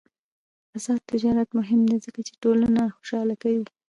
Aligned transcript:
آزاد 0.77 1.01
تجارت 1.11 1.49
مهم 1.59 1.81
دی 1.89 1.97
ځکه 2.05 2.19
چې 2.27 2.33
ټولنه 2.41 2.81
خوشحاله 2.95 3.35
کوي. 3.43 3.65